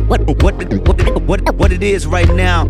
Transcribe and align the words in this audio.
what 0.00 0.20
what 0.42 1.22
what 1.26 1.54
what 1.54 1.72
it 1.72 1.82
is 1.82 2.06
right 2.06 2.28
now. 2.28 2.66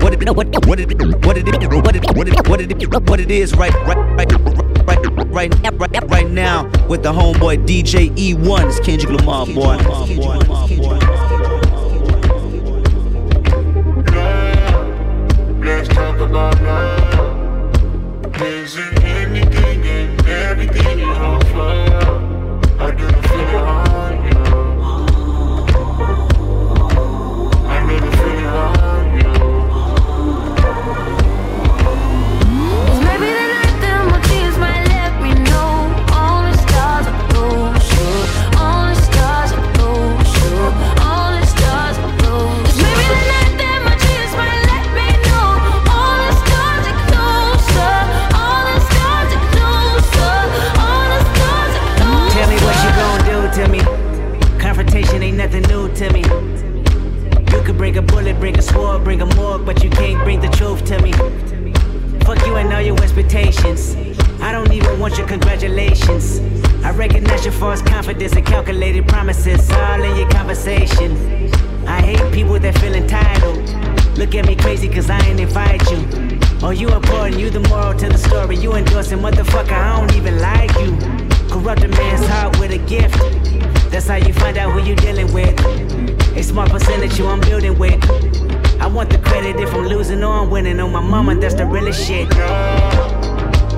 What 0.00 0.14
it 0.14 0.34
what 0.34 0.36
what 0.36 0.48
it 0.48 0.66
what 0.66 0.80
it 0.80 1.26
what 1.26 1.36
it 1.36 1.46
what 1.76 2.28
it 2.28 2.48
what 2.48 2.60
it 2.60 3.10
what 3.10 3.20
it 3.20 3.30
is 3.30 3.54
right 3.54 3.74
right 3.86 3.98
right 4.16 4.32
right 5.32 5.64
right 5.70 5.92
right 5.92 6.10
right 6.10 6.30
now 6.30 6.64
with 6.88 7.02
the 7.02 7.12
homeboy 7.12 7.66
DJ 7.66 8.10
E1 8.16 8.68
it's 8.68 8.80
Kendrick 8.80 9.20
Lamar 9.20 9.46
boy. 9.46 9.76
Is 18.40 18.76
it 18.76 19.02
anything 19.04 19.86
and 19.86 20.26
everything 20.28 20.98
you 21.00 21.06
offer? 21.06 21.87
false 67.58 67.82
confidence 67.82 68.34
and 68.34 68.46
calculated 68.46 69.06
promises 69.08 69.68
all 69.72 70.02
in 70.02 70.16
your 70.16 70.28
conversation. 70.30 71.12
I 71.86 72.00
hate 72.00 72.32
people 72.32 72.58
that 72.60 72.78
feel 72.78 72.94
entitled. 72.94 73.58
Look 74.16 74.34
at 74.34 74.46
me 74.46 74.54
crazy 74.54 74.88
cause 74.88 75.10
I 75.10 75.18
ain't 75.26 75.40
invite 75.40 75.82
you. 75.90 76.06
Oh, 76.62 76.70
you 76.70 76.88
important, 76.88 77.38
you 77.38 77.50
the 77.50 77.60
moral 77.68 77.94
to 77.98 78.08
the 78.08 78.18
story. 78.18 78.56
You 78.56 78.74
endorsing, 78.74 79.18
motherfucker, 79.18 79.72
I 79.72 79.98
don't 79.98 80.14
even 80.16 80.38
like 80.38 80.70
you. 80.78 80.96
Corrupt 81.50 81.82
a 81.82 81.88
man's 81.88 82.26
heart 82.28 82.58
with 82.60 82.70
a 82.70 82.78
gift. 82.78 83.18
That's 83.90 84.06
how 84.06 84.16
you 84.16 84.32
find 84.32 84.56
out 84.56 84.72
who 84.72 84.88
you 84.88 84.94
dealing 84.94 85.32
with. 85.32 85.58
A 86.36 86.42
small 86.42 86.68
percentage 86.68 87.18
you 87.18 87.26
I'm 87.26 87.40
building 87.40 87.76
with. 87.76 87.98
I 88.80 88.86
want 88.86 89.10
the 89.10 89.18
credit 89.18 89.56
if 89.56 89.74
I'm 89.74 89.86
losing 89.86 90.22
or 90.22 90.32
I'm 90.32 90.50
winning. 90.50 90.78
On 90.78 90.92
my 90.92 91.00
mama, 91.00 91.34
that's 91.34 91.54
the 91.54 91.66
realest 91.66 92.06
shit. 92.06 92.28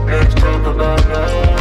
Let's 0.07 0.35
talk 0.35 0.67
about 0.67 1.09
love. 1.09 1.60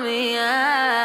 me 0.00 0.36
out. 0.36 1.03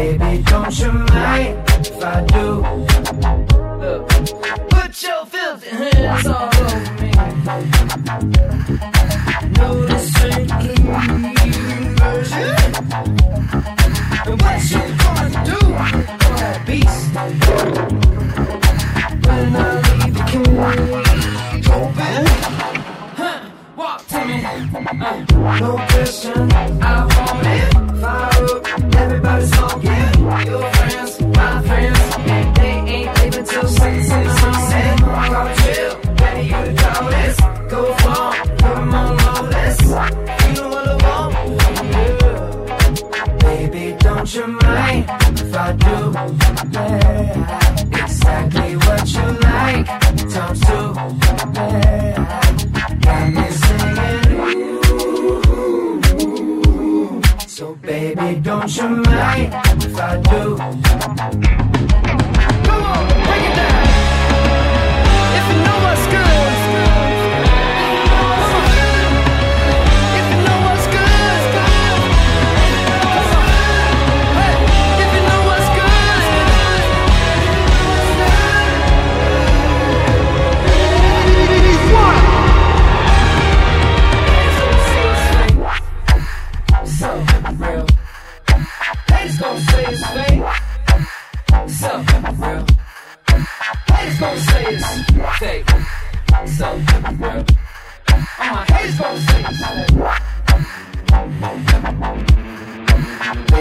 Baby, 0.00 0.42
don't 0.44 0.78
you 0.78 0.92
mind 0.92 1.58
if 1.76 2.02
I 2.02 2.24
do? 2.32 2.64
Look, 3.82 4.08
put 4.70 5.02
your 5.02 5.26
filthy 5.26 5.68
hands 5.68 6.26
all 6.26 6.48
over 6.48 6.92
me. 7.02 7.10
No, 9.58 9.84
this 9.84 10.24
ain't 10.24 10.48
the 10.48 10.74
version. 12.00 12.56
But 14.24 14.36
what 14.40 14.58
you 14.70 14.82
gonna 15.02 15.44
do 15.44 15.60
for 16.24 16.34
that 16.40 16.58
beast? 16.66 17.04
When 19.26 19.54
I 19.54 19.58
leave, 19.84 20.14
the 20.16 20.22
cage, 20.30 21.68
open? 21.68 22.24
Huh, 23.18 23.38
walk 23.76 24.00
to 24.06 24.18
me. 24.24 24.36
Uh, 24.44 25.58
no 25.60 25.70
question. 25.90 26.52
I 26.82 26.99
don't 58.60 58.76
you 58.76 58.88
mind 58.88 59.54
if 59.82 59.96
I 59.96 60.20
do? 61.40 61.49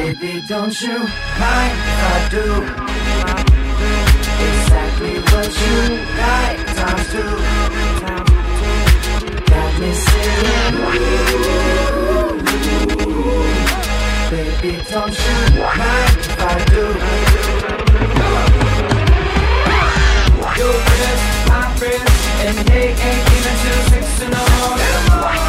Baby, 0.09 0.41
don't 0.47 0.81
you 0.81 0.97
mind 0.97 1.77
if 1.85 2.01
I 2.01 2.29
do? 2.31 2.45
Exactly 4.47 5.15
what 5.29 5.49
you 5.61 5.77
like, 6.17 6.59
times 6.77 7.05
two. 7.11 7.33
Got 9.45 9.71
me 9.79 9.91
singing. 9.93 10.75
Baby, 14.31 14.71
don't 14.89 15.13
you 15.13 15.37
mind 15.77 16.17
if 16.17 16.41
I 16.41 16.57
do? 16.73 16.83
Your 20.57 20.73
friends, 20.89 21.23
my 21.49 21.61
friends, 21.77 22.13
and 22.47 22.57
they 22.67 22.87
ain't 22.89 23.25
even 23.37 23.55
till 23.61 23.81
six 23.91 24.05
in 24.23 24.31
the 24.31 25.48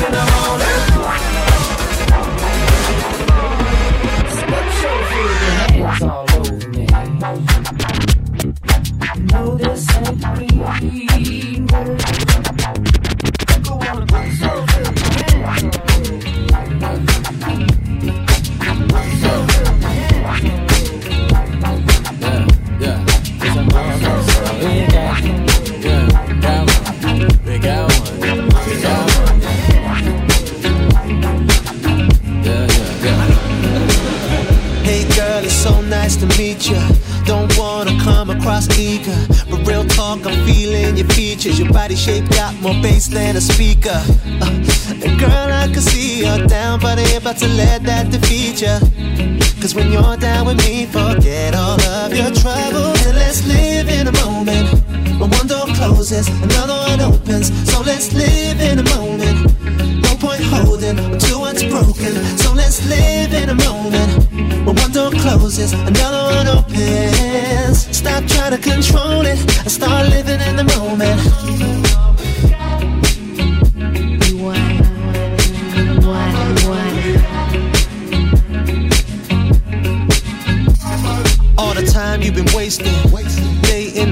till 0.00 0.14
six 0.14 0.79
features. 41.40 41.58
Your 41.58 41.72
body 41.72 41.96
shape 41.96 42.28
got 42.30 42.54
more 42.60 42.74
bass 42.82 43.06
than 43.06 43.36
a 43.36 43.40
speaker. 43.40 44.02
Uh, 44.40 45.04
and 45.04 45.18
girl, 45.18 45.30
I 45.30 45.68
can 45.72 45.80
see 45.80 46.20
you're 46.20 46.46
down, 46.46 46.80
but 46.80 46.98
I 46.98 47.02
ain't 47.02 47.22
about 47.22 47.38
to 47.38 47.48
let 47.48 47.82
that 47.84 48.10
defeat 48.10 48.62
ya. 48.62 48.78
Cause 49.60 49.74
when 49.74 49.92
you're 49.92 50.16
down 50.16 50.46
with 50.46 50.58
me, 50.58 50.86
forget 50.86 51.54
all 51.54 51.80
of 51.80 52.14
your 52.14 52.30
troubles 52.32 53.06
and 53.06 53.16
let's 53.16 53.46
live 53.46 53.88
in 53.88 54.08
a 54.08 54.12
moment. 54.24 54.68
When 55.20 55.30
one 55.30 55.46
door 55.46 55.66
closes, 55.76 56.28
another 56.28 56.74
one 56.74 57.00
opens. 57.00 57.48
So 57.70 57.80
let's 57.82 58.12
live 58.12 58.60
in 58.60 58.78
a 58.78 58.86
moment. 58.96 59.38
No 60.02 60.16
point 60.16 60.42
holding 60.42 60.96
to 60.96 61.38
what's 61.38 61.62
broken. 61.64 62.12
So 62.38 62.52
let's 62.52 62.86
live 62.88 63.32
in 63.34 63.50
a 63.50 63.54
moment. 63.54 64.10
When 64.64 64.76
one 64.76 64.92
door 64.92 65.10
closes, 65.10 65.72
another 65.72 66.22
one 66.36 66.48
opens. 66.48 67.96
Stop 67.96 68.24
trying 68.26 68.52
to 68.52 68.58
control 68.58 69.26
it 69.26 69.38
and 69.60 69.70
start 69.70 70.08
living 70.08 70.40
in 70.40 70.56
the 70.56 70.64
moment. 70.64 71.29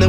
The. 0.01 0.09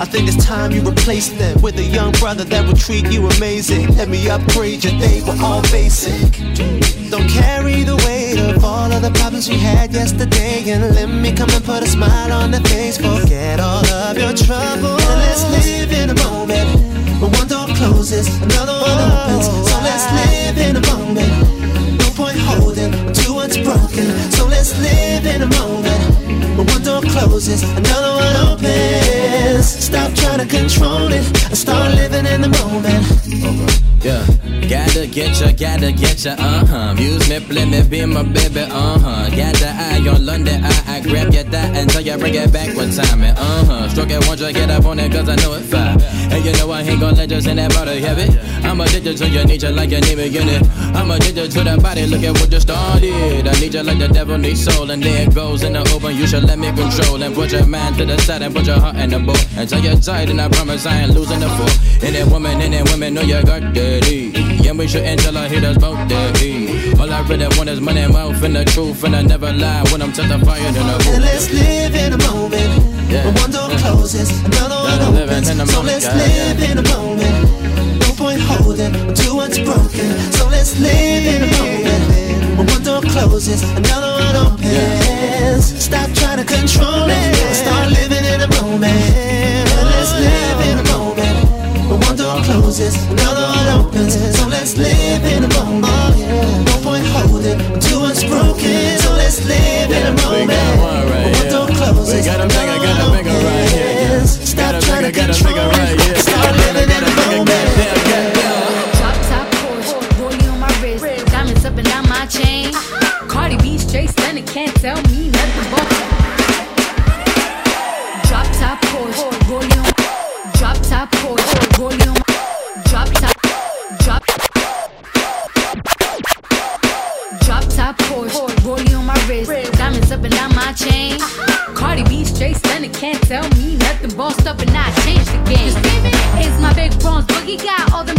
I 0.00 0.04
think 0.04 0.28
it's 0.28 0.44
time 0.44 0.72
you 0.72 0.82
replace 0.82 1.28
them 1.30 1.60
with 1.62 1.78
a 1.78 1.82
young 1.82 2.12
brother 2.12 2.44
that 2.44 2.66
will 2.66 2.76
treat 2.76 3.10
you 3.12 3.26
amazing. 3.26 3.96
Let 3.96 4.08
me 4.08 4.28
upgrade 4.28 4.84
your 4.84 4.98
day, 4.98 5.22
we're 5.26 5.40
all 5.42 5.62
basic. 5.70 6.32
Don't 7.10 7.28
carry 7.28 7.82
the 7.82 7.96
weight 8.06 8.38
of 8.38 8.64
all 8.64 8.90
of 8.92 9.02
the 9.02 9.10
problems 9.10 9.48
you 9.48 9.58
had 9.58 9.92
yesterday. 9.92 10.62
And 10.70 10.94
let 10.94 11.08
me 11.08 11.32
come 11.32 11.50
and 11.50 11.64
put 11.64 11.82
a 11.82 11.86
smile 11.86 12.32
on 12.32 12.50
the 12.50 12.60
face. 12.68 12.96
Forget 12.96 13.60
all 13.60 13.84
of 13.86 14.16
your 14.16 14.34
troubles. 14.34 15.02
And 15.10 15.20
let's 15.26 15.44
live 15.66 15.92
in 15.92 16.10
a 16.10 16.18
moment. 16.24 16.68
When 17.20 17.32
one 17.32 17.48
door 17.48 17.66
closes, 17.74 18.28
another 18.42 18.72
one 18.72 18.98
opens. 19.10 19.46
So 19.70 19.76
let's 19.82 20.06
live 20.18 20.58
in 20.58 20.76
a 20.76 20.84
moment. 20.92 21.32
No 21.98 22.08
point 22.14 22.38
holding 22.38 22.92
to 23.12 23.32
what's 23.32 23.56
broken. 23.56 24.06
So 24.30 24.46
let's 24.46 24.78
live 24.78 25.26
in 25.26 25.42
a 25.42 25.50
moment. 25.58 26.29
When 26.56 26.66
one 26.66 26.82
door 26.82 27.00
closes, 27.02 27.62
another 27.62 28.12
one 28.14 28.36
opens. 28.52 29.66
Stop 29.66 30.12
trying 30.14 30.38
to 30.38 30.46
control 30.46 31.12
it 31.12 31.24
and 31.46 31.56
start 31.56 31.94
living 31.94 32.26
in 32.26 32.40
the 32.42 32.48
moment. 32.48 33.06
Yeah, 34.02 34.24
gotta 34.66 35.06
get 35.06 35.38
ya, 35.40 35.52
gotta 35.52 35.92
get 35.92 36.24
ya, 36.24 36.32
uh 36.38 36.64
huh. 36.64 36.94
Use 36.96 37.28
me, 37.28 37.38
play 37.38 37.66
me, 37.66 37.82
be 37.82 38.06
my 38.06 38.22
baby, 38.22 38.60
uh 38.60 38.98
huh. 38.98 39.28
Got 39.28 39.54
the 39.56 39.68
eye 39.68 40.08
on 40.08 40.24
London, 40.24 40.64
I, 40.64 40.96
I 40.96 41.00
grab 41.00 41.34
your 41.34 41.44
thigh 41.44 41.68
until 41.76 42.00
you 42.00 42.16
bring 42.16 42.34
it 42.34 42.50
back 42.50 42.74
time, 42.74 43.22
and 43.22 43.36
uh 43.36 43.64
huh. 43.64 43.88
Stroke 43.90 44.10
it 44.10 44.26
once, 44.26 44.40
you 44.40 44.52
get 44.54 44.70
up 44.70 44.86
on 44.86 44.98
it, 44.98 45.12
cause 45.12 45.28
I 45.28 45.36
know 45.36 45.52
it 45.52 45.64
fine. 45.64 46.00
And 46.32 46.42
you 46.42 46.52
know 46.52 46.70
I 46.70 46.80
ain't 46.80 46.98
gonna 46.98 47.14
let 47.14 47.30
you 47.30 47.40
send 47.42 47.58
that 47.58 47.74
body 47.74 48.00
heavy. 48.00 48.38
I'm 48.66 48.80
addicted 48.80 49.18
to 49.18 49.28
your 49.28 49.44
nature 49.44 49.70
like 49.70 49.90
you 49.90 50.00
need 50.00 50.16
me 50.16 50.26
in 50.28 50.48
it. 50.48 50.62
I'm 50.96 51.10
addicted 51.10 51.50
to 51.50 51.64
that 51.64 51.82
body, 51.82 52.06
look 52.06 52.22
at 52.22 52.32
what 52.40 52.50
you 52.50 52.60
started. 52.60 53.48
I 53.48 53.52
need 53.60 53.74
you 53.74 53.82
like 53.82 53.98
the 53.98 54.08
devil 54.08 54.38
needs 54.38 54.64
soul, 54.64 54.90
and 54.90 55.02
there 55.02 55.28
it 55.28 55.34
goes 55.34 55.62
in 55.62 55.74
the 55.74 55.80
open. 55.92 56.16
You 56.16 56.26
should 56.26 56.44
let 56.50 56.58
me 56.58 56.82
control 56.82 57.22
and 57.22 57.32
put 57.32 57.52
your 57.52 57.64
man 57.64 57.92
to 57.94 58.04
the 58.04 58.18
side 58.18 58.42
and 58.42 58.52
put 58.52 58.66
your 58.66 58.80
heart 58.80 58.96
in 58.96 59.10
the 59.10 59.20
boat. 59.20 59.38
Until 59.56 59.78
you're 59.78 60.00
tight, 60.00 60.28
and 60.30 60.40
I 60.40 60.48
promise 60.48 60.84
I 60.84 61.02
ain't 61.02 61.14
losing 61.14 61.38
the 61.38 61.48
fool. 61.48 61.70
Any 62.02 62.28
woman, 62.28 62.60
any 62.60 62.82
woman, 62.90 63.14
know 63.14 63.22
you 63.22 63.40
got 63.44 63.72
dirty. 63.72 64.34
And 64.66 64.76
we 64.76 64.88
shouldn't 64.88 65.20
tell 65.20 65.36
our 65.36 65.46
haters 65.46 65.76
about 65.76 66.08
their. 66.08 66.28
All 66.98 67.10
I 67.12 67.20
really 67.28 67.46
want 67.56 67.68
is 67.68 67.80
money, 67.80 68.04
wealth, 68.08 68.42
and 68.42 68.56
the 68.56 68.64
truth. 68.64 69.04
And 69.04 69.14
I 69.14 69.22
never 69.22 69.52
lie 69.52 69.84
when 69.92 70.02
I'm 70.02 70.12
testifying 70.12 70.64
in 70.66 70.74
the 70.74 70.96
room. 70.98 71.14
And 71.14 71.22
let's 71.22 71.46
live 71.52 71.94
in 71.94 72.10
the 72.14 72.20
moment. 72.26 72.70
Yeah. 73.10 73.30
One 73.42 73.50
door 73.50 73.70
closes, 73.78 74.30
another 74.42 74.74
one 74.74 75.22
opens. 75.22 75.46
So 75.46 75.54
moment, 75.54 75.86
let's 75.86 76.06
God, 76.06 76.16
live 76.16 76.60
in 76.68 76.76
the 76.82 76.86
moment. 76.90 77.36
No 78.02 78.10
point 78.18 78.40
holding 78.40 78.92
too 79.14 79.34
much 79.36 79.62
broken. 79.62 80.08
So 80.34 80.48
let's 80.48 80.74
live 80.80 81.24
in 81.30 81.40
the 81.46 81.50
moment. 81.58 82.58
When 82.58 82.66
one 82.66 82.82
door 82.82 83.02
closes, 83.02 83.62
another 83.62 84.12
one 84.18 84.36
opens. 84.36 84.64
Yeah. 84.66 85.58
Stop 85.60 86.10
to 86.40 86.54
control. 86.54 87.08
Start 87.52 87.90
living 87.90 88.24
in 88.24 88.40
the 88.40 88.62
moment. 88.62 89.09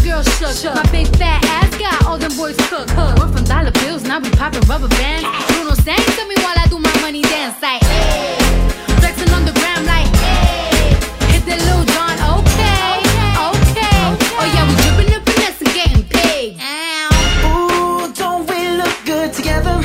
girl 0.03 0.23
shook. 0.23 0.55
shook. 0.55 0.75
My 0.75 0.85
big 0.91 1.07
fat 1.17 1.43
ass 1.45 1.77
got 1.77 2.05
all 2.05 2.17
them 2.17 2.35
boys 2.35 2.57
cook. 2.69 2.87
cook. 2.89 3.17
We're 3.17 3.31
from 3.31 3.43
dollar 3.45 3.71
bills, 3.71 4.03
now 4.03 4.19
we 4.19 4.29
popping 4.31 4.61
rubber 4.67 4.87
bands. 4.89 5.25
Bruno 5.53 5.73
sang 5.75 6.03
to 6.17 6.23
me 6.27 6.35
while 6.43 6.57
I 6.57 6.65
do 6.69 6.79
my 6.79 6.93
money 7.01 7.21
dance. 7.21 7.61
Like, 7.61 7.83
eh. 7.83 7.87
hey. 7.87 8.99
flexing 8.99 9.31
on 9.33 9.45
the 9.45 9.53
gram, 9.53 9.85
like, 9.85 10.09
hey. 10.25 10.95
hit 11.31 11.43
that 11.45 11.59
little 11.67 11.85
John, 11.93 12.17
okay. 12.35 13.03
okay. 13.05 13.33
okay. 13.49 13.95
okay. 14.11 14.33
Oh, 14.39 14.47
yeah, 14.53 14.65
we 14.67 14.73
dripping 14.81 15.13
and 15.15 15.23
finessing, 15.27 15.71
getting 15.79 16.03
paid. 16.09 16.57
Ow. 16.59 17.49
Ooh, 17.49 18.13
don't 18.13 18.43
we 18.49 18.59
look 18.77 18.95
good 19.05 19.33
together? 19.33 19.77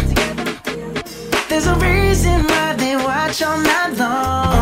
There's 1.49 1.67
a 1.67 1.77
reason 1.77 2.45
why 2.45 2.75
they 2.75 2.97
watch 2.97 3.43
all 3.43 3.59
night 3.59 3.97
long. 3.99 4.56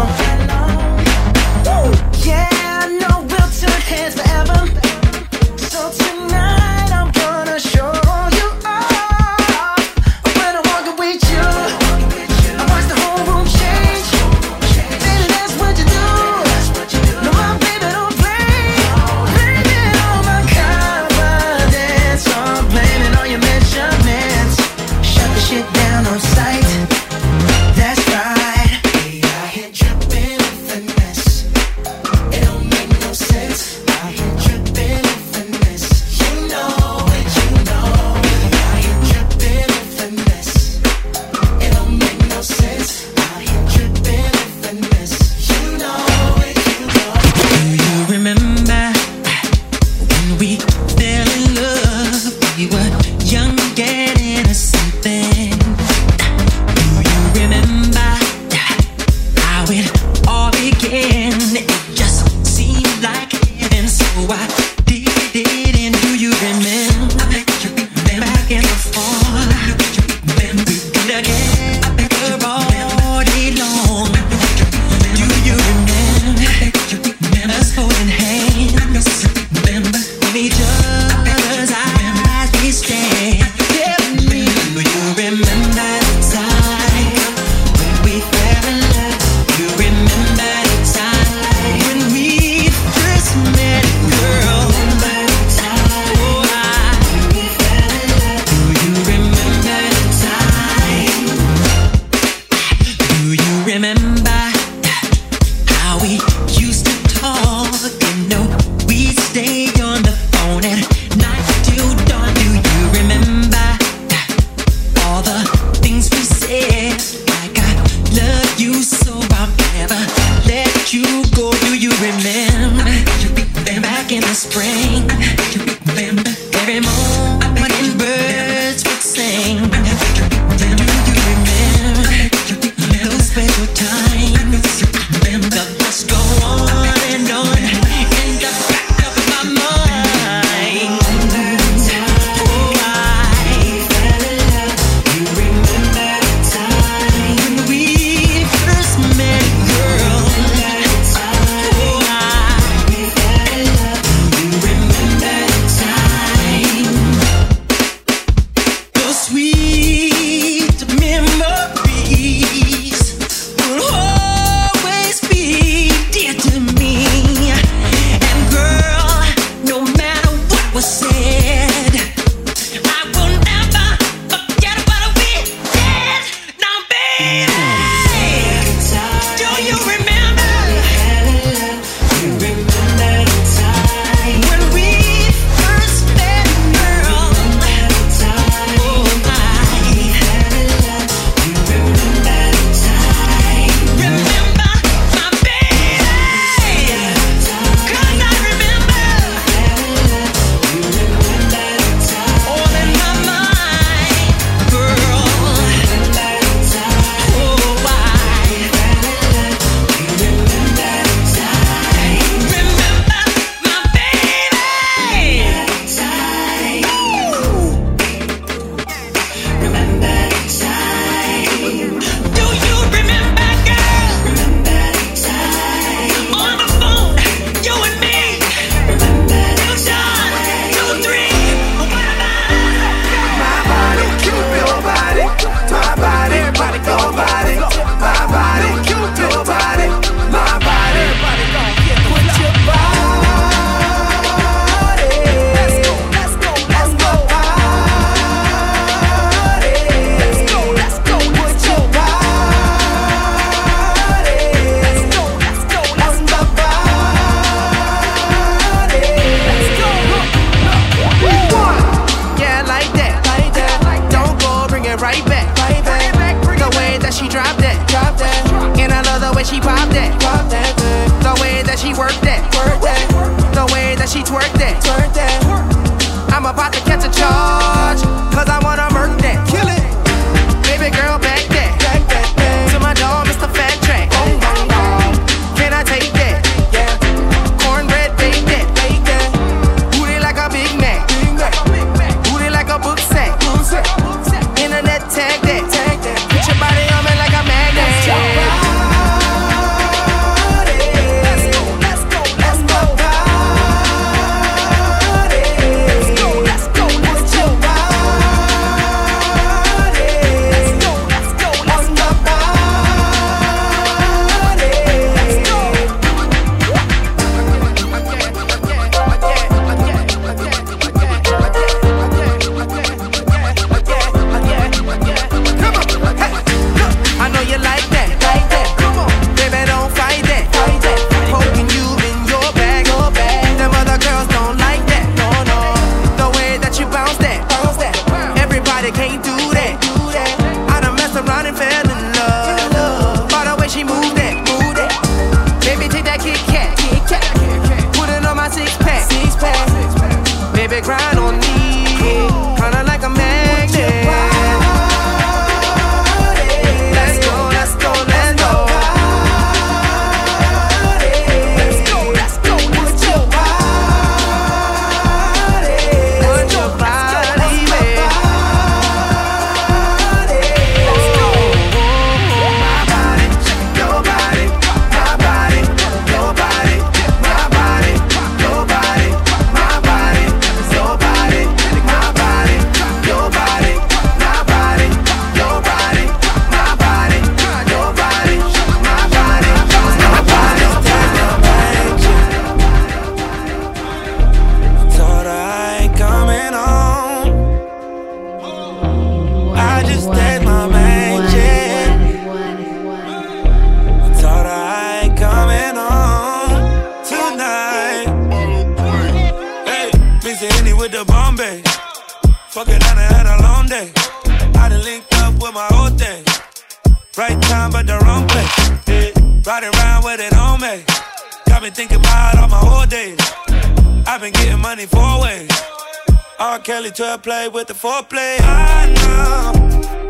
Kelly 426.64 426.90
to 426.92 427.18
play 427.22 427.46
with 427.46 427.66
the 427.66 427.74
foreplay. 427.74 428.38
I 428.40 428.90
know 428.94 430.03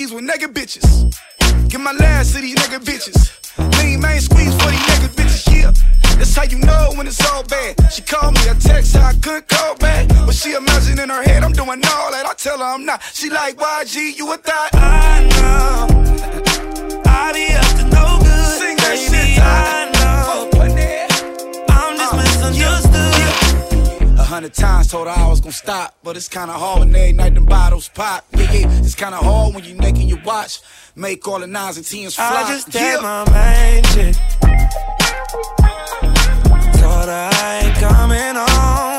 Nikes 0.00 0.14
with 0.14 0.24
nigga 0.24 0.52
bitches. 0.52 1.68
Get 1.68 1.80
my 1.80 1.92
last 1.92 2.34
to 2.34 2.40
these 2.40 2.54
nigga 2.54 2.78
bitches. 2.78 3.36
Lean 3.78 4.00
main 4.00 4.20
squeeze 4.20 4.54
for 4.54 4.70
these 4.70 4.80
nigga 4.80 5.08
bitches, 5.14 5.52
yeah. 5.52 5.72
That's 6.16 6.34
how 6.34 6.44
you 6.44 6.58
know 6.58 6.92
when 6.96 7.06
it's 7.06 7.20
all 7.30 7.42
bad. 7.44 7.76
She 7.92 8.02
called 8.02 8.34
me, 8.34 8.40
I 8.48 8.54
text 8.54 8.96
I 8.96 9.12
couldn't 9.14 9.48
call 9.48 9.76
back. 9.76 10.08
But 10.08 10.34
she 10.34 10.54
imagine 10.54 10.98
in 10.98 11.10
her 11.10 11.22
head, 11.22 11.42
I'm 11.42 11.52
doing 11.52 11.68
all 11.68 12.10
that. 12.12 12.24
I 12.26 12.34
tell 12.34 12.58
her 12.58 12.64
I'm 12.64 12.84
not. 12.86 13.02
She 13.12 13.28
like, 13.28 13.56
YG, 13.56 14.16
you 14.16 14.32
a 14.32 14.36
thought? 14.38 14.70
I 14.72 16.44
know. 16.44 16.49
hundred 24.40 24.54
times, 24.54 24.88
told 24.88 25.06
her 25.06 25.12
I 25.12 25.28
was 25.28 25.40
gonna 25.40 25.52
stop. 25.52 25.94
But 26.02 26.16
it's 26.16 26.28
kinda 26.28 26.54
hard 26.54 26.80
when 26.80 26.96
every 26.96 27.12
night 27.12 27.34
them 27.34 27.44
bottles 27.44 27.90
pop. 27.90 28.24
Yeah, 28.32 28.50
yeah, 28.50 28.78
it's 28.78 28.94
kinda 28.94 29.18
hard 29.18 29.54
when 29.54 29.64
you're 29.64 29.76
making 29.76 30.08
your 30.08 30.22
watch. 30.24 30.60
Make 30.96 31.28
all 31.28 31.40
the 31.40 31.46
nines 31.46 31.76
and 31.76 31.86
tens 31.86 32.14
fly. 32.14 32.44
I 32.44 32.48
just 32.48 32.70
did 32.70 32.80
yeah. 32.80 33.00
my 33.02 33.24
main 33.30 33.84
shit. 33.92 34.16
Told 36.80 37.08
her 37.08 37.30
I 37.32 37.60
ain't 37.64 37.76
coming 37.76 38.34
home. 38.34 38.89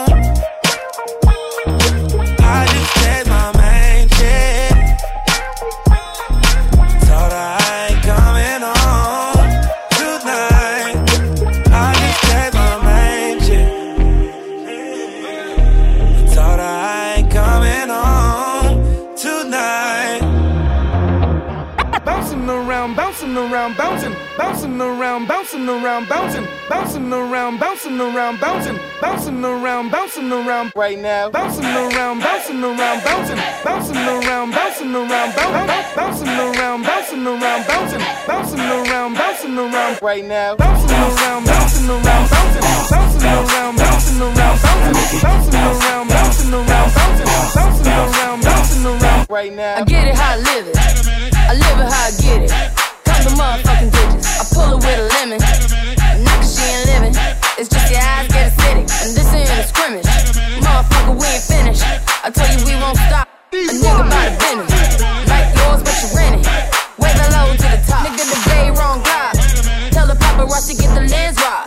around, 25.11 25.27
bouncing 25.27 25.67
around, 25.67 26.07
bouncing, 26.07 26.47
bouncing 26.69 27.11
around, 27.11 27.59
bouncing 27.59 27.99
around, 27.99 28.39
bouncing, 28.39 28.79
bouncing 29.01 29.43
around, 29.43 29.91
bouncing 29.91 30.31
around 30.31 30.71
right 30.73 30.97
now, 30.97 31.29
bouncing 31.29 31.65
around, 31.65 32.19
bouncing 32.19 32.63
around, 32.63 33.03
bouncing, 33.03 33.35
bouncing 33.63 33.97
around, 33.97 34.51
bouncing 34.51 34.95
around, 34.95 35.35
bouncing 35.35 35.67
around, 35.67 36.83
bouncing 36.83 37.27
around, 37.27 37.67
bouncing, 37.67 37.99
bouncing 38.25 38.59
around, 38.59 39.13
bouncing 39.15 39.57
around 39.57 40.01
right 40.01 40.23
now, 40.23 40.55
bouncing 40.55 40.89
around, 40.89 41.45
bouncing 41.45 41.89
around, 41.89 42.29
bouncing, 42.31 42.63
bouncing 42.89 43.27
around, 43.27 43.75
bouncing 43.75 44.21
around, 44.21 44.61
bouncing, 44.63 45.19
bouncing 45.19 45.59
around, 45.59 46.07
bouncing 46.07 46.53
around, 46.53 46.93
bouncing, 46.95 47.27
bouncing 47.53 47.87
around, 47.91 48.43
bouncing 48.43 48.85
around 48.85 49.27
right 49.29 49.53
now. 49.53 49.75
I 49.75 49.83
get 49.83 50.07
it 50.07 50.15
how 50.15 50.33
I 50.33 50.37
live 50.37 50.67
it. 50.67 50.77
I 50.77 51.53
live 51.53 51.79
it 51.79 51.91
how 51.91 52.07
I 52.07 52.11
get 52.21 52.41
it 52.43 52.80
them 53.31 53.39
motherfucking 53.39 53.91
digits. 53.91 54.27
I 54.39 54.43
pull 54.53 54.77
it 54.77 54.83
with 54.83 54.99
a 54.99 55.07
lemon. 55.15 55.39
Not 56.23 56.43
she 56.43 56.63
ain't 56.63 56.85
living. 56.87 57.15
It's 57.57 57.69
just 57.69 57.91
your 57.91 58.01
eyes 58.01 58.27
get 58.27 58.51
acidic. 58.51 58.87
And 59.03 59.11
this 59.15 59.33
ain't 59.33 59.49
a 59.49 59.63
scrimmage. 59.67 60.05
Motherfucker, 60.59 61.15
we 61.19 61.25
ain't 61.27 61.43
finished. 61.43 61.83
I 62.23 62.29
told 62.31 62.49
you 62.51 62.65
we 62.65 62.75
won't 62.79 62.97
stop. 62.97 63.27
A 63.51 63.55
nigga 63.55 64.03
by 64.09 64.29
the 64.29 64.35
business. 64.39 65.01
Like 65.27 65.47
yours, 65.55 65.81
but 65.83 65.95
you 66.01 66.07
rent 66.15 66.35
it. 66.39 66.47
Way 66.99 67.13
below 67.13 67.51
to 67.55 67.67
the 67.71 67.81
top. 67.87 68.07
Nigga, 68.07 68.23
the 68.27 68.39
day 68.49 68.71
wrong 68.71 69.03
guy. 69.03 69.31
Tell 69.91 70.07
the 70.07 70.15
paparazzi 70.15 70.79
get 70.79 70.93
the 70.95 71.07
lens 71.07 71.37
robbed. 71.37 71.60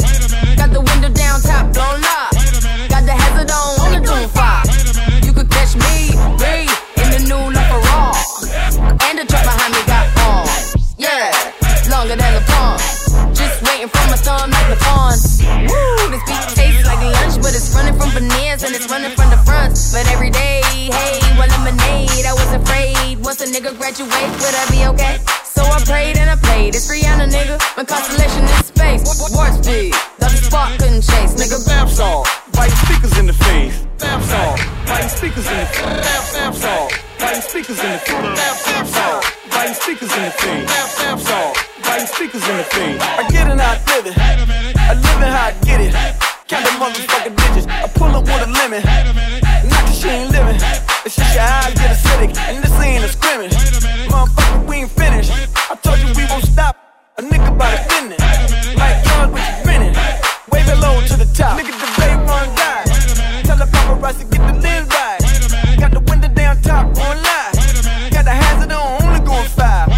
from 13.94 14.12
a 14.12 14.18
thumb 14.18 14.50
like 14.50 14.68
the 14.68 14.78
pawn. 14.82 15.16
Woo, 15.70 16.10
this 16.10 16.24
beat 16.26 16.46
tastes 16.58 16.86
like 16.86 17.00
lunch, 17.00 17.38
but 17.42 17.54
it's 17.54 17.70
running 17.74 17.96
from 17.98 18.10
veneers 18.10 18.62
and 18.62 18.74
it's 18.74 18.90
running 18.90 19.14
from 19.14 19.30
the 19.30 19.40
front. 19.46 19.78
But 19.92 20.10
every 20.10 20.30
day, 20.30 20.62
hey, 20.90 21.20
one 21.38 21.50
lemonade, 21.50 22.26
I 22.26 22.34
was 22.34 22.50
afraid. 22.52 23.22
Once 23.24 23.40
a 23.40 23.46
nigga 23.46 23.76
graduates, 23.78 24.34
would 24.42 24.54
I 24.54 24.64
be 24.70 24.80
okay? 24.92 25.43
So 25.64 25.72
I 25.72 25.80
prayed 25.80 26.18
and 26.20 26.28
I 26.28 26.36
played. 26.36 26.76
It's 26.76 26.92
Rihanna, 26.92 27.24
nigga. 27.32 27.56
My 27.76 27.84
constellation 27.84 28.44
in 28.44 28.60
space. 28.68 29.00
Warp 29.32 29.52
speed. 29.64 29.94
Thought 30.20 30.36
the 30.36 30.44
spark 30.44 30.70
couldn't 30.76 31.00
chase, 31.00 31.32
nigga. 31.40 31.56
Bam 31.64 31.88
song, 31.88 32.26
biting 32.52 32.76
speakers 32.84 33.16
in 33.16 33.24
the 33.24 33.32
face. 33.32 33.80
Bam 33.96 34.20
song, 34.28 34.60
biting 34.84 35.08
speakers 35.08 35.48
in 35.48 35.56
the 35.56 35.68
face. 35.72 36.04
Bam 36.04 36.24
bam 36.36 36.52
song, 36.52 36.90
biting 37.16 37.40
speakers 37.40 37.80
in 37.80 37.92
the 37.96 38.00
face. 38.04 38.36
Bam 38.36 38.56
bam 38.60 38.84
song, 38.92 39.20
biting 39.48 39.74
speakers 39.80 40.12
in 40.12 40.22
the 40.28 40.32
face. 40.36 40.68
Bam 41.00 41.16
bam 41.24 41.52
biting 41.80 42.08
speakers 42.12 42.44
in 42.44 42.56
the 42.60 42.66
face. 42.68 43.00
I 43.00 43.24
get 43.32 43.48
it 43.48 43.56
how 43.56 43.72
I 43.72 43.80
live 43.88 44.04
it. 44.04 44.16
I 44.20 44.92
live 45.00 45.20
it 45.24 45.32
how 45.32 45.48
I 45.48 45.52
get 45.64 45.80
it. 45.80 45.92
Count 46.44 46.64
the 46.68 46.72
motherfucking 46.76 47.36
digits. 47.40 47.66
I 47.72 47.88
pull 47.96 48.12
up 48.12 48.24
with 48.28 48.44
a 48.44 48.50
lemon. 48.52 48.84
She 50.04 50.10
ain't 50.10 50.32
living. 50.32 50.60
It's 51.06 51.16
just 51.16 51.34
your 51.34 51.44
eyes 51.44 51.72
get 51.72 51.96
acidic. 51.96 52.36
And 52.36 52.62
this 52.62 52.78
ain't 52.78 53.04
a 53.04 53.08
scrimmage. 53.08 53.54
Motherfucker, 54.12 54.68
we 54.68 54.76
ain't 54.84 54.90
finished. 54.90 55.32
I 55.32 55.76
told 55.76 55.98
you 55.98 56.12
we 56.12 56.26
won't 56.28 56.44
stop. 56.44 56.76
A 57.16 57.22
nigga 57.22 57.56
by 57.56 57.70
the 57.70 57.80
finish. 57.88 58.20
Like 58.76 59.02
young 59.06 59.32
with 59.32 59.40
you 59.48 59.64
grinning. 59.64 59.94
Wave 60.52 60.68
it 60.68 60.76
low 60.76 61.00
to 61.00 61.16
the 61.16 61.24
top. 61.32 61.58
Nigga, 61.58 61.72
the 61.72 61.88
babe 61.96 62.20
run 62.28 62.48
die. 62.52 62.84
Tell 63.48 63.56
the 63.56 63.64
paparazzi 63.64 64.28
get 64.28 64.44
the 64.44 64.60
lens 64.60 64.92
right. 64.92 65.80
Got 65.80 65.92
the 65.92 66.00
window 66.00 66.28
down 66.28 66.60
top 66.60 66.84
on 66.84 67.16
live. 67.24 67.56
Got 68.12 68.28
the 68.28 68.36
hazard 68.36 68.72
on, 68.72 69.02
only 69.08 69.24
going 69.24 69.48
five. 69.56 69.88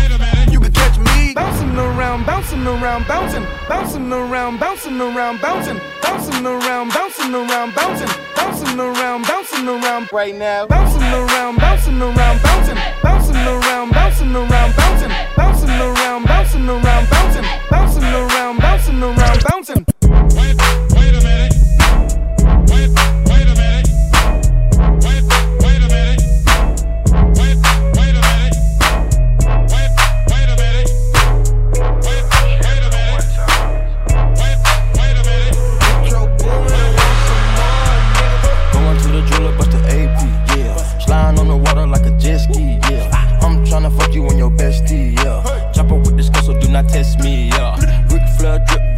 You 0.52 0.60
can 0.60 0.70
catch 0.70 0.98
me 1.02 1.34
bouncing 1.34 1.74
around, 1.76 2.24
bouncing 2.24 2.64
around, 2.64 3.08
bouncing, 3.08 3.44
bouncing 3.68 4.12
around, 4.12 4.60
bouncing 4.60 5.00
around, 5.00 5.40
bouncing, 5.40 5.80
bouncing 6.00 6.46
around, 6.46 6.92
right 10.16 10.34
now. 10.34 10.66
Bouncing 10.66 11.02
around, 11.02 11.58
bouncing 11.58 12.00
around, 12.00 12.42
bouncing, 12.42 12.78
bouncing 13.02 13.36
around, 13.36 13.85
Flair 48.46 48.60
drip, 48.60 48.95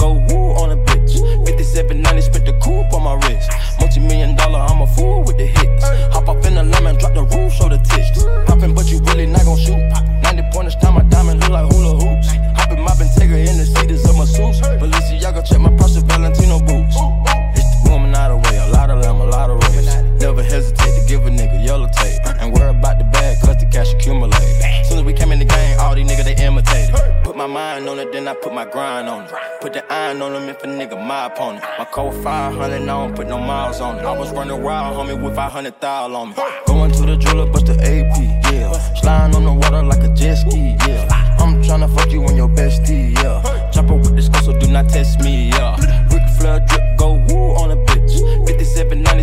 500, 32.78 32.82
I 32.82 33.06
don't 33.06 33.16
put 33.16 33.28
no 33.28 33.38
miles 33.38 33.80
on 33.80 33.98
it. 33.98 34.04
I 34.04 34.16
was 34.16 34.30
running 34.30 34.62
wild, 34.62 34.96
homie, 34.96 35.20
with 35.20 35.34
500 35.34 35.80
thou 35.80 36.14
on 36.14 36.28
me. 36.30 36.34
Going 36.66 36.90
to 36.92 37.02
the 37.02 37.16
jeweler, 37.16 37.50
bust 37.50 37.66
the 37.66 37.74
AP, 37.74 38.52
yeah. 38.52 38.72
Sliding 38.94 39.36
on 39.36 39.44
the 39.44 39.52
water 39.52 39.82
like 39.82 40.02
a 40.02 40.14
jet 40.14 40.36
ski, 40.36 40.76
yeah. 40.86 41.36
I'm 41.38 41.62
tryna 41.62 41.94
fuck 41.94 42.10
you 42.10 42.24
on 42.24 42.36
your 42.36 42.48
bestie, 42.48 43.14
yeah. 43.16 43.70
Chopper 43.70 43.94
with 43.94 44.14
the 44.14 44.22
skull, 44.22 44.42
so 44.42 44.58
do 44.58 44.66
not 44.68 44.88
test 44.88 45.20
me, 45.20 45.48
yeah. 45.50 45.76
Ric 46.12 46.22
Flair 46.38 46.60
drip, 46.68 46.96
go 46.96 47.14
woo 47.28 47.56
on 47.56 47.70
a 47.70 47.76
bitch. 47.76 48.18
5790, 48.46 49.22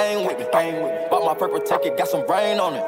finger, 0.00 0.28
got 0.28 0.38
the 0.38 0.48
gang 0.52 0.82
with 0.82 0.92
me. 0.92 1.08
Bought 1.10 1.24
my 1.24 1.34
purple 1.34 1.60
ticket, 1.60 1.96
got 1.96 2.08
some 2.08 2.26
brain 2.26 2.58
on 2.58 2.74
it. 2.74 2.86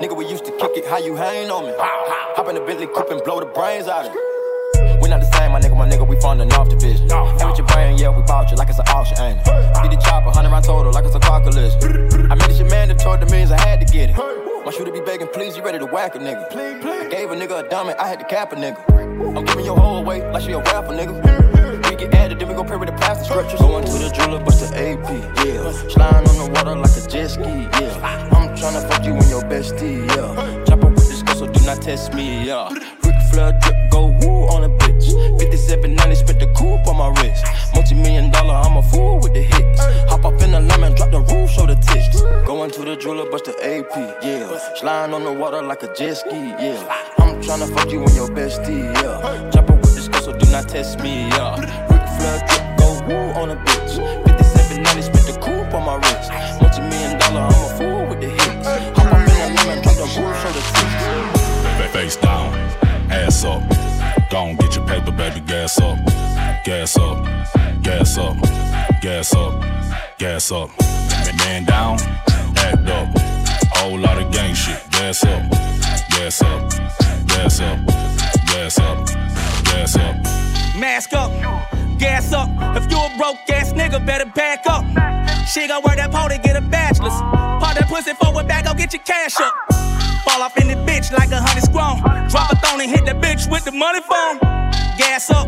Nigga, 0.00 0.16
we 0.16 0.26
used 0.26 0.44
to 0.44 0.52
kick 0.58 0.72
it, 0.76 0.86
how 0.86 0.98
you 0.98 1.16
hang 1.16 1.50
on 1.50 1.66
me? 1.66 1.72
Hop 1.78 2.48
in 2.48 2.54
the 2.54 2.60
Bentley 2.60 2.86
coupe 2.86 3.10
and 3.10 3.22
blow 3.24 3.40
the 3.40 3.46
brains 3.46 3.88
out 3.88 4.06
of 4.06 4.14
it. 4.14 5.00
We 5.00 5.08
not 5.08 5.20
the 5.20 5.30
same, 5.36 5.52
my 5.52 5.60
nigga, 5.60 5.76
my 5.76 5.88
nigga, 5.88 6.06
we 6.06 6.18
funding 6.20 6.52
off 6.52 6.68
the 6.68 6.76
bitch. 6.76 7.00
And 7.40 7.48
with 7.48 7.58
your 7.58 7.66
brain, 7.66 7.98
yeah, 7.98 8.08
we 8.08 8.22
bought 8.22 8.50
you 8.50 8.56
like 8.56 8.68
it's 8.68 8.78
an 8.78 8.88
auction, 8.88 9.18
ain't 9.20 9.38
it? 9.40 9.44
Get 9.44 9.90
the 9.90 9.96
chopper, 9.96 10.26
100 10.26 10.50
round 10.50 10.64
total, 10.64 10.92
like 10.92 11.04
it's 11.04 11.14
a 11.14 11.20
car 11.20 11.40
collision. 11.40 12.30
I 12.30 12.34
made 12.34 12.48
this 12.48 12.58
shit 12.58 12.70
mandatory, 12.70 13.18
the 13.18 13.26
means 13.26 13.50
I 13.50 13.60
had 13.60 13.80
to 13.86 13.92
get 13.92 14.10
it. 14.10 14.16
My 14.64 14.70
shooter 14.70 14.92
be 14.92 15.00
begging, 15.00 15.28
please, 15.28 15.56
you 15.56 15.62
ready 15.62 15.78
to 15.78 15.86
whack 15.86 16.14
a 16.14 16.18
nigga. 16.18 16.44
I 16.54 17.08
gave 17.08 17.30
a 17.30 17.34
nigga 17.34 17.66
a 17.66 17.68
dummy, 17.68 17.92
I 17.94 18.08
had 18.08 18.18
to 18.20 18.26
cap 18.26 18.52
a 18.52 18.56
nigga. 18.56 18.78
I'm 19.36 19.44
giving 19.44 19.64
your 19.64 19.76
whole 19.76 19.98
away 19.98 20.22
like 20.30 20.42
she 20.42 20.52
a 20.52 20.58
rapper, 20.58 20.92
nigga. 20.92 21.53
We 21.94 22.00
get 22.00 22.14
added, 22.14 22.40
then 22.40 22.48
we 22.48 22.54
go 22.54 22.64
pray 22.64 22.76
with 22.76 22.88
the 22.88 22.96
plastic 22.96 23.30
scriptures. 23.30 23.60
Going 23.60 23.84
to 23.84 23.92
the 23.92 24.10
jeweler, 24.10 24.42
bust 24.44 24.58
the 24.58 24.74
AP, 24.74 25.06
yeah. 25.46 25.70
Sliding 25.86 26.28
on 26.28 26.36
the 26.42 26.50
water 26.50 26.74
like 26.74 26.90
a 26.90 27.06
jet 27.06 27.28
ski, 27.28 27.46
yeah. 27.46 28.34
I'm 28.34 28.50
tryna 28.58 28.82
fuck 28.90 29.04
you 29.06 29.14
and 29.14 29.30
your 29.30 29.42
bestie, 29.42 30.02
yeah. 30.10 30.64
Chopper 30.64 30.88
with 30.88 31.06
this 31.06 31.22
girl, 31.22 31.36
so 31.36 31.46
do 31.46 31.64
not 31.64 31.80
test 31.80 32.12
me, 32.12 32.48
yeah. 32.48 32.68
Ric 33.04 33.14
Flair 33.30 33.56
drip, 33.62 33.76
go 33.92 34.06
woo 34.06 34.42
on 34.50 34.64
a 34.64 34.68
bitch. 34.70 35.06
5790, 35.38 36.14
spit 36.16 36.40
the 36.40 36.48
coupe 36.58 36.84
on 36.88 36.96
my 36.96 37.10
wrist. 37.22 37.46
Multi 37.76 37.94
million 37.94 38.28
dollar, 38.32 38.54
I'm 38.54 38.76
a 38.76 38.82
fool 38.82 39.20
with 39.20 39.32
the 39.32 39.42
hits. 39.42 39.80
Hop 40.10 40.24
up 40.24 40.42
in 40.42 40.50
the 40.50 40.58
lemon, 40.58 40.96
drop 40.96 41.12
the 41.12 41.20
roof, 41.20 41.48
show 41.48 41.64
the 41.64 41.76
tits. 41.76 42.22
Going 42.44 42.72
to 42.72 42.82
the 42.82 42.96
jeweler, 42.96 43.30
bust 43.30 43.44
the 43.44 43.54
AP, 43.62 43.94
yeah. 44.24 44.50
Sliding 44.74 45.14
on 45.14 45.22
the 45.22 45.32
water 45.32 45.62
like 45.62 45.84
a 45.84 45.94
jet 45.94 46.14
ski, 46.14 46.34
yeah. 46.58 46.90
I'm 47.18 47.40
tryna 47.40 47.72
fuck 47.72 47.92
you 47.92 48.02
and 48.02 48.14
your 48.16 48.26
bestie, 48.30 48.82
yeah. 48.98 49.50
This 49.52 49.62
girl, 49.62 49.83
so 50.24 50.32
do 50.32 50.50
not 50.50 50.66
test 50.66 51.00
me, 51.00 51.28
yeah. 51.28 51.60
Ric 51.60 52.08
Flair 52.16 52.38
drip, 52.48 52.78
go 52.78 52.88
woo 53.06 53.28
on 53.40 53.50
a 53.50 53.56
bitch. 53.56 53.96
5790, 54.24 55.02
spit 55.02 55.24
the 55.28 55.34
on 55.76 55.84
my 55.84 55.96
wrist. 55.96 56.30
Multi 56.62 56.80
million 56.80 57.18
dollar, 57.18 57.42
I'm 57.42 57.52
a 57.52 57.68
fool 57.76 58.06
with 58.08 58.20
the 58.22 58.30
hits. 58.30 58.66
Hop 58.96 59.12
up 59.12 59.20
lemon, 59.28 59.82
drop 59.82 59.96
the 59.96 60.06
the. 61.78 61.88
Face 61.92 62.16
down, 62.16 62.54
ass 63.10 63.44
up. 63.44 63.62
Gon' 64.30 64.56
get 64.56 64.74
your 64.74 64.86
paper, 64.86 65.12
baby, 65.12 65.40
gas 65.40 65.78
up. 65.78 65.98
Gas 66.64 66.96
up, 66.96 67.18
gas 67.82 68.16
up, 68.16 68.36
gas 69.02 69.34
up, 69.34 69.52
gas 70.18 70.50
up. 70.50 70.70
Man 71.40 71.64
down, 71.66 71.98
act 72.56 72.88
up. 72.88 73.08
Whole 73.76 73.98
lot 73.98 74.16
of 74.16 74.32
gang 74.32 74.54
shit. 74.54 74.80
Gas 74.90 75.22
up, 75.24 75.50
gas 76.08 76.40
up, 76.40 76.70
gas 77.26 77.60
up, 77.60 77.78
gas 77.86 78.78
up, 78.80 79.06
gas 79.06 79.18
up. 79.18 79.23
Mask 80.78 81.12
up, 81.14 81.30
gas 81.98 82.32
up. 82.32 82.48
If 82.76 82.90
you 82.90 82.96
a 82.96 83.10
broke 83.18 83.38
ass 83.50 83.72
nigga, 83.72 84.04
better 84.04 84.26
back 84.26 84.66
up. 84.66 84.84
She 85.46 85.66
gon' 85.66 85.82
wear 85.84 85.96
that 85.96 86.10
pole 86.12 86.28
to 86.28 86.38
get 86.38 86.56
a 86.56 86.60
bachelor's. 86.60 87.12
Pop 87.60 87.74
that 87.74 87.88
pussy 87.88 88.14
forward 88.14 88.46
back, 88.46 88.64
go 88.64 88.74
get 88.74 88.92
your 88.92 89.02
cash 89.02 89.34
up. 89.40 89.52
Fall 90.24 90.42
off 90.42 90.56
in 90.58 90.68
the 90.68 90.74
bitch 90.74 91.12
like 91.12 91.30
a 91.32 91.40
honey 91.40 91.60
scrum. 91.60 91.98
Drop 92.28 92.50
a 92.52 92.56
thong 92.56 92.80
and 92.80 92.90
hit 92.90 93.04
that 93.06 93.20
bitch 93.20 93.50
with 93.50 93.64
the 93.64 93.72
money 93.72 94.00
phone. 94.00 94.38
Gas 94.96 95.30
up, 95.30 95.46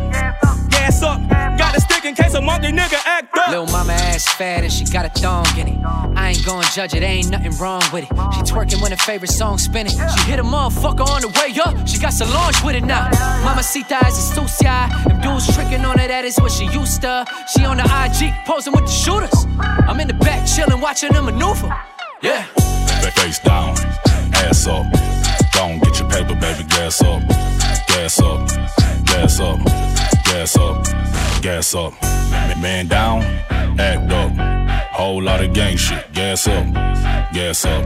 gas 0.69 1.01
up. 1.01 1.19
Gotta 1.57 1.81
stick 1.81 1.96
in 2.07 2.15
case 2.15 2.33
a 2.35 2.41
monkey 2.41 2.71
nigga 2.71 2.99
act 3.05 3.37
up. 3.37 3.49
Lil' 3.49 3.67
mama 3.67 3.93
ass 3.93 4.27
fat 4.35 4.63
and 4.63 4.71
she 4.71 4.85
got 4.85 5.05
a 5.05 5.09
thong 5.09 5.45
in 5.57 5.67
it. 5.67 5.77
I 6.15 6.29
ain't 6.29 6.45
gon' 6.45 6.63
judge 6.73 6.93
it, 6.93 7.03
ain't 7.03 7.29
nothing 7.29 7.51
wrong 7.57 7.81
with 7.91 8.05
it. 8.05 8.09
She 8.33 8.41
twerking 8.51 8.81
when 8.81 8.91
her 8.91 8.97
favorite 8.97 9.31
song 9.31 9.57
spinning. 9.57 9.91
She 9.91 10.31
hit 10.31 10.39
a 10.39 10.43
motherfucker 10.43 11.05
on 11.05 11.21
the 11.21 11.27
way 11.27 11.53
up. 11.59 11.87
She 11.87 11.99
got 11.99 12.13
Solange 12.13 12.63
with 12.63 12.75
it 12.75 12.85
now. 12.85 13.09
Mamacita 13.43 14.07
is 14.07 14.17
a 14.17 14.21
sucia. 14.35 14.89
Them 15.05 15.21
dudes 15.21 15.53
tricking 15.53 15.83
on 15.83 15.97
her, 15.97 16.07
that 16.07 16.23
is 16.23 16.37
what 16.39 16.51
she 16.51 16.65
used 16.65 17.01
to. 17.01 17.25
She 17.53 17.65
on 17.65 17.77
the 17.77 17.83
IG 17.83 18.33
posing 18.45 18.73
with 18.73 18.85
the 18.85 18.91
shooters. 18.91 19.45
I'm 19.59 19.99
in 19.99 20.07
the 20.07 20.13
back 20.13 20.47
chillin', 20.47 20.81
watching 20.81 21.11
them 21.11 21.25
maneuver. 21.25 21.75
Yeah. 22.21 22.43
Face 23.15 23.39
down, 23.39 23.75
ass 24.33 24.67
up. 24.67 24.85
Don't 25.51 25.81
get 25.83 25.99
your 25.99 26.09
paper, 26.09 26.35
baby, 26.35 26.63
gas 26.69 27.01
up. 27.01 27.21
Gas 27.87 28.19
up, 28.21 28.47
gas 29.05 29.39
up, 29.39 29.59
gas 30.27 30.57
up, 30.57 30.83
gas 31.41 31.75
up. 31.75 31.93
Man 32.61 32.87
down, 32.87 33.21
act 33.79 34.11
up. 34.11 34.31
Whole 34.91 35.21
lot 35.21 35.43
of 35.43 35.53
gang 35.53 35.77
shit. 35.77 36.11
Gas 36.13 36.47
up, 36.47 36.73
gas 37.33 37.65
up, 37.65 37.85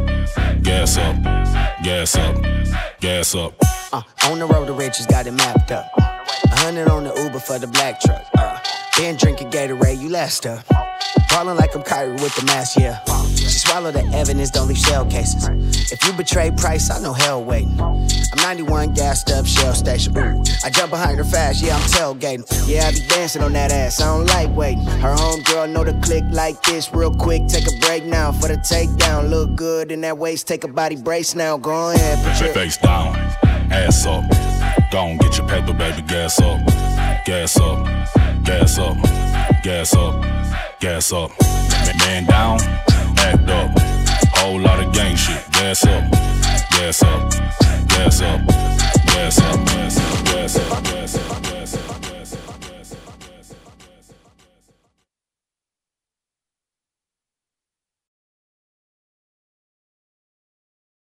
gas 0.64 0.98
up, 0.98 1.16
gas 1.84 2.16
up, 2.16 2.36
gas 3.00 3.36
up. 3.36 3.54
Uh, 3.94 4.02
on 4.26 4.40
the 4.40 4.46
road 4.46 4.66
to 4.68 4.74
riches, 4.74 5.06
got 5.08 5.28
it 5.28 5.32
mapped 5.32 5.72
up. 5.72 5.86
A 5.98 6.56
hundred 6.62 6.88
on 6.88 7.04
the 7.04 7.14
Uber 7.24 7.40
for 7.40 7.60
the 7.60 7.68
black 7.68 8.00
truck. 8.00 8.26
Uh, 8.38 8.60
been 8.98 9.18
drinking 9.18 9.52
Gatorade, 9.52 10.00
you 10.00 10.10
last 10.10 10.46
up. 10.46 10.66
Ballin' 11.30 11.58
like 11.58 11.76
I'm 11.76 11.84
Kyrie 11.84 12.14
with 12.14 12.36
the 12.36 12.46
mask, 12.46 12.78
yeah. 12.78 13.00
She 13.52 13.60
swallow 13.60 13.92
the 13.92 14.06
evidence, 14.16 14.50
don't 14.50 14.70
leave 14.70 14.78
shell 14.78 15.06
cases. 15.06 15.92
If 15.92 16.06
you 16.06 16.14
betray 16.14 16.52
Price, 16.52 16.90
I 16.90 17.00
know 17.02 17.12
hell 17.12 17.44
waiting. 17.44 17.78
I'm 17.82 18.38
91 18.38 18.94
gassed 18.94 19.30
up 19.30 19.46
shell 19.46 19.74
station. 19.74 20.18
Ooh, 20.18 20.42
I 20.64 20.70
jump 20.70 20.92
behind 20.92 21.18
her 21.18 21.26
fast, 21.26 21.62
yeah, 21.62 21.76
I'm 21.76 21.82
tailgating. 21.82 22.46
Yeah, 22.66 22.88
I 22.88 22.92
be 22.92 23.06
dancing 23.08 23.44
on 23.44 23.52
that 23.54 23.74
ass, 23.74 24.00
I 24.00 24.06
don't 24.06 24.26
like 24.28 24.56
waiting. 24.56 24.86
Her 24.86 25.14
homegirl 25.14 25.70
know 25.70 25.84
the 25.84 25.94
click 26.02 26.24
like 26.32 26.64
this, 26.64 26.94
real 26.94 27.14
quick. 27.14 27.48
Take 27.48 27.68
a 27.68 27.78
break 27.82 28.06
now 28.06 28.32
for 28.32 28.48
the 28.48 28.56
takedown. 28.56 29.30
Look 29.30 29.56
good 29.56 29.92
in 29.92 30.00
that 30.02 30.18
waist, 30.18 30.48
take 30.48 30.64
a 30.64 30.70
body 30.70 30.96
brace 30.96 31.36
now. 31.36 31.58
Go 31.58 31.92
ahead, 31.92 32.24
put 32.24 32.46
your 32.46 32.54
Face 32.54 32.78
down, 32.78 33.16
ass 33.70 34.06
up. 34.06 34.24
Gon' 34.92 35.18
get 35.18 35.38
your 35.38 35.48
paper, 35.50 35.74
baby, 35.74 36.02
gas 36.04 36.40
up. 36.40 36.66
Gas 37.26 37.58
up, 37.58 37.86
gas 38.46 38.78
up, 38.80 38.98
gas 39.62 39.94
up, 39.94 40.26
gas 40.80 41.12
up. 41.12 41.32
Man 42.00 42.26
down, 42.26 42.60
act 43.22 43.50
up. 43.50 43.70
Whole 44.38 44.60
lot 44.60 44.80
of 44.84 44.94
gang 44.94 45.16
shit. 45.16 45.44
Gas 45.52 45.86
up, 45.86 46.04
gas 46.72 47.04
up, 47.04 47.32
gas 47.32 47.62
up, 47.62 47.82
gas 47.88 48.22
up, 48.22 48.46
gas 49.06 49.40
up, 49.42 49.66
gas 49.66 49.98
up, 49.98 50.26
gas 50.26 50.58
up. 50.58 50.84
Gas 50.84 51.32
up. 51.32 51.41